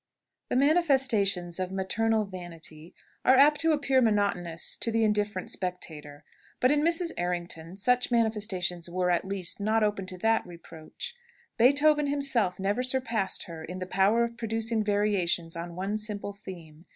The 0.49 0.55
manifestations 0.55 1.59
of 1.59 1.71
maternal 1.71 2.25
vanity 2.25 2.95
are 3.23 3.35
apt 3.35 3.59
to 3.61 3.71
appear 3.71 4.01
monotonous 4.01 4.75
to 4.77 4.89
the 4.89 5.03
indifferent 5.03 5.51
spectator; 5.51 6.23
but, 6.59 6.71
in 6.71 6.81
Mrs. 6.81 7.11
Errington 7.17 7.77
such 7.77 8.09
manifestations 8.09 8.89
were, 8.89 9.11
at 9.11 9.25
least, 9.25 9.59
not 9.59 9.83
open 9.83 10.07
to 10.07 10.17
that 10.17 10.43
reproach. 10.43 11.13
Beethoven 11.55 12.07
himself 12.07 12.57
never 12.59 12.81
surpassed 12.81 13.43
her 13.43 13.63
in 13.63 13.77
the 13.77 13.85
power 13.85 14.23
of 14.23 14.37
producing 14.37 14.83
variations 14.83 15.55
on 15.55 15.75
one 15.75 15.97
simple 15.97 16.33
theme. 16.33 16.85